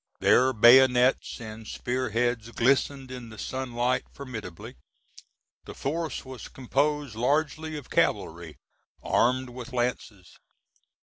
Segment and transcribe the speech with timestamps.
[0.19, 4.77] Their bayonets and spearheads glistened in the sunlight formidably.
[5.65, 8.57] The force was composed largely of cavalry
[9.03, 10.39] armed with lances.